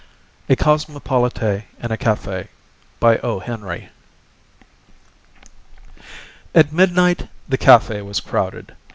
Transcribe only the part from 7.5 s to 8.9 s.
café was crowded.